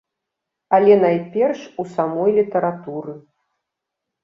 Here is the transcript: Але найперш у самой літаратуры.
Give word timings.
Але 0.77 0.95
найперш 1.03 1.61
у 1.85 1.87
самой 1.97 2.35
літаратуры. 2.39 3.13